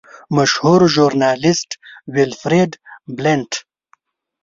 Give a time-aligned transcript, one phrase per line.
[0.35, 1.69] مشهور ژورنالیسټ
[2.15, 2.71] ویلفریډ
[3.17, 3.51] بلنټ.